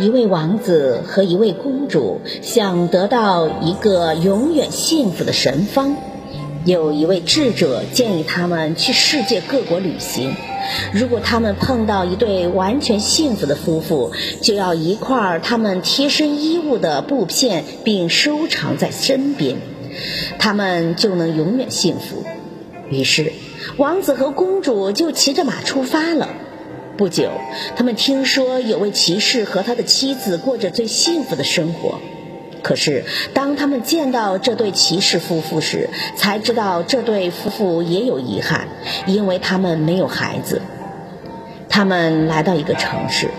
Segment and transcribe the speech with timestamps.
[0.00, 5.94] 一位王子和一位公主想得到一个永远幸福的神方。
[6.64, 10.34] 有一位智者建议他们去世界各国旅行。
[10.92, 19.58] 如果他们碰到一对完全幸福的夫妇，就要一块他们贴身衣物的布片，并收藏在身边，
[20.38, 22.24] 他们就能永远幸福。
[22.88, 23.32] 于是，
[23.76, 26.28] 王子和公主就骑着马出发了。
[27.00, 27.30] 不久，
[27.76, 31.98] 他们听说有位骑士和他的妻子过着最幸福的生活。
[32.62, 38.68] 可是，当他们见到这对骑士夫妇时，才知道这对夫妇也有遗憾，
[39.06, 40.60] 因为他们没有孩子。
[41.70, 43.30] 他们来到一个城市，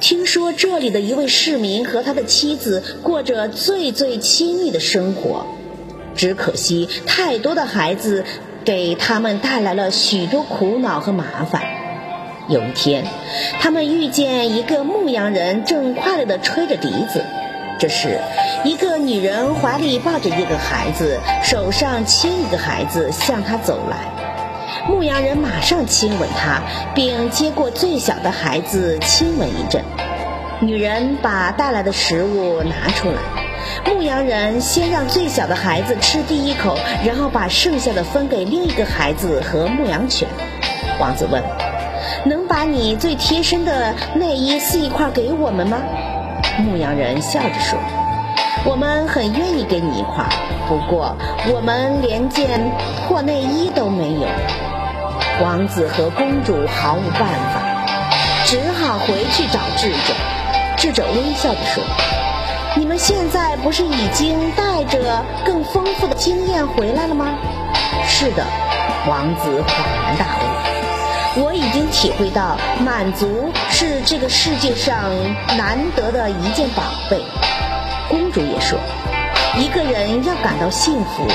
[0.00, 5.46] 听说这里的一位市民和他的妻子过着最最亲密的生活，
[6.16, 8.24] 只可惜太多的孩子
[8.64, 11.75] 给他们带来了许多苦恼和麻烦。
[12.48, 13.04] 有一天，
[13.60, 17.24] 他们遇见一个牧羊人，正快乐地吹着笛子。
[17.76, 18.20] 这时，
[18.64, 23.96] 一个女人怀里抱着一个孩子，手上牵一个孩子，向他走来。
[24.88, 26.62] 牧羊人马上亲吻她，
[26.94, 29.82] 并接过最小的孩子亲吻一阵。
[30.60, 40.28] 女人把带来的食物拿出来，牧羊人先让最小的孩子吃第一口，然后把剩下的分给另一个孩子和牧羊犬。
[41.00, 41.42] 王子问。
[42.24, 45.78] 能把你最贴身的内衣撕一块给我们吗？
[46.58, 47.78] 牧羊人笑着说
[48.64, 50.24] ：“我们很愿意给你一块，
[50.68, 51.14] 不过
[51.52, 52.48] 我们连件
[53.06, 54.26] 破内衣都没有。”
[55.42, 57.60] 王子和公主毫无办法，
[58.46, 60.14] 只好回去找智者。
[60.78, 61.82] 智者微笑着说
[62.76, 67.34] ：“你们现在不是已经带着更丰富的经验回来了吗
[68.06, 68.42] ？”“是的。”
[69.08, 70.65] 王子恍然大悟。
[71.38, 75.10] 我已经体会到，满足是这个世界上
[75.56, 77.20] 难得的一件宝贝。
[78.08, 78.78] 公主也说，
[79.58, 81.26] 一个人要感到幸福，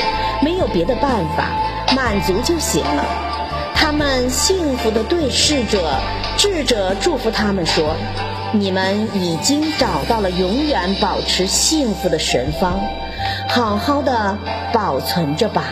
[0.41, 1.49] 没有别的办法，
[1.95, 3.05] 满足就行了。
[3.75, 5.79] 他们幸福的对视着，
[6.37, 7.95] 智者祝福他们说
[8.53, 12.79] ：“你们已经找到了永远保持幸福的神方，
[13.47, 14.37] 好好的
[14.73, 15.65] 保存着吧。”